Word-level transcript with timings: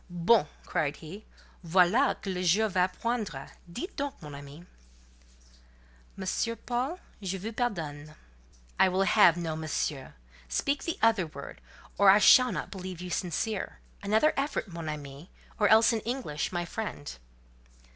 "Bon!" 0.09 0.45
he 0.45 0.65
cried. 0.65 0.97
"Voilà 1.63 2.19
que 2.19 2.33
le 2.33 2.41
jour 2.43 2.69
va 2.69 2.87
poindre! 2.89 3.51
Dites 3.71 3.93
donc, 3.95 4.19
mon 4.19 4.33
ami." 4.33 4.65
"Monsieur 6.17 6.55
Paul, 6.55 6.99
je 7.21 7.37
vous 7.37 7.51
pardonne." 7.53 8.15
"I 8.79 8.89
will 8.89 9.03
have 9.03 9.37
no 9.37 9.55
monsieur: 9.55 10.15
speak 10.49 10.85
the 10.85 10.97
other 11.03 11.27
word, 11.27 11.61
or 11.99 12.09
I 12.09 12.17
shall 12.17 12.51
not 12.51 12.71
believe 12.71 12.99
you 12.99 13.11
sincere: 13.11 13.77
another 14.01 14.33
effort—mon 14.35 14.89
ami, 14.89 15.29
or 15.59 15.67
else 15.67 15.93
in 15.93 15.99
English,—my 15.99 16.65
friend!" 16.65 17.19